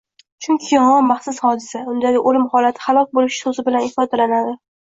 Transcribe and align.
Chunki 0.45 0.71
yongʻin 0.75 1.11
baxtsiz 1.11 1.41
hodisa, 1.43 1.83
undagi 1.93 2.23
oʻlim 2.31 2.49
holati 2.55 2.85
halok 2.89 3.15
boʻlish 3.19 3.41
soʻzi 3.47 3.67
bilan 3.69 3.87
ifodalanadi 3.93 4.61